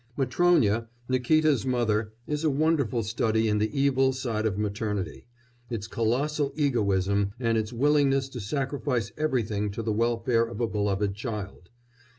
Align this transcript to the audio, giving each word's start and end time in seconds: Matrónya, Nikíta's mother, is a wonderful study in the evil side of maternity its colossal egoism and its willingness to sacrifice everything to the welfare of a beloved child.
Matrónya, 0.17 0.87
Nikíta's 1.07 1.63
mother, 1.63 2.11
is 2.25 2.43
a 2.43 2.49
wonderful 2.49 3.03
study 3.03 3.47
in 3.47 3.59
the 3.59 3.69
evil 3.79 4.13
side 4.13 4.47
of 4.47 4.57
maternity 4.57 5.27
its 5.69 5.85
colossal 5.85 6.51
egoism 6.55 7.33
and 7.39 7.55
its 7.55 7.71
willingness 7.71 8.27
to 8.29 8.39
sacrifice 8.39 9.11
everything 9.15 9.69
to 9.69 9.83
the 9.83 9.93
welfare 9.93 10.43
of 10.45 10.59
a 10.59 10.65
beloved 10.67 11.13
child. 11.13 11.69